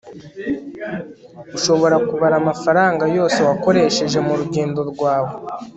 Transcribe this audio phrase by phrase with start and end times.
[1.49, 5.33] urashobora kubara amafaranga yose wakoresheje murugendo rwawe